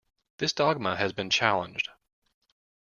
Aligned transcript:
This 0.39 0.51
dogma 0.51 0.95
has 0.95 1.13
been 1.13 1.29
challenged. 1.29 1.89